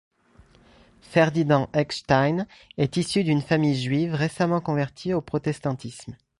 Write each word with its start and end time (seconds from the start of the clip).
Ferdinand 1.01 1.69
Eckstein 1.73 2.47
est 2.79 2.97
issu 2.97 3.23
d'une 3.23 3.43
famille 3.43 3.79
juive 3.79 4.15
récemment 4.15 4.59
convertie 4.59 5.13
au 5.13 5.21
protestantisme. 5.21 6.15